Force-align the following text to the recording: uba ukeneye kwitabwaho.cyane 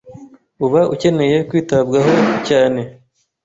uba 0.65 0.79
ukeneye 0.93 1.37
kwitabwaho.cyane 1.49 2.81